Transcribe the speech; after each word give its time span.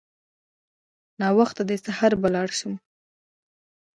ناوخته 1.21 1.61
دی 1.69 1.77
سهار 1.85 2.13
به 2.21 2.29
لاړ 2.35 2.49
شو. 2.59 2.71